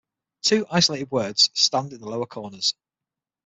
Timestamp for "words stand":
1.11-1.93